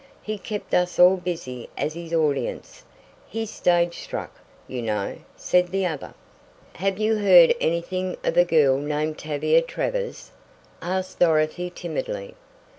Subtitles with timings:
[0.23, 2.83] He kept us all busy as his audience.
[3.29, 4.33] He's stage struck,
[4.67, 6.15] you know," said the other.
[6.73, 10.31] "Have you heard anything of a girl named Tavia Travers?"
[10.81, 12.33] asked Dorothy timidly.